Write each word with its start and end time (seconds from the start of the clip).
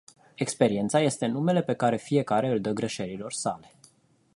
Experiența 0.35 0.99
este 1.01 1.25
numele 1.25 1.63
pe 1.63 1.75
care 1.75 1.97
fiecare 1.97 2.47
îl 2.47 2.61
dă 2.61 2.71
greșelilor 2.71 3.31
sale. 3.31 3.71